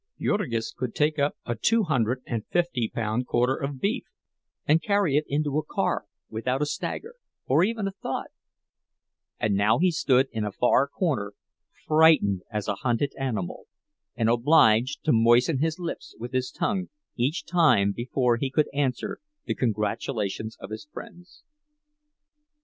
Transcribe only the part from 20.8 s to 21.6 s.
friends.